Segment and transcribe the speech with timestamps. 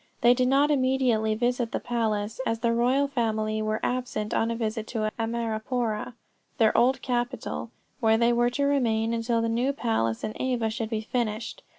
[0.21, 4.55] They did not immediately visit the palace, as the royal family were absent on a
[4.55, 6.15] visit at Amarapoora,
[6.57, 10.89] their old capital, where they were to remain until the new palace in Ava should
[10.89, 11.61] be finished.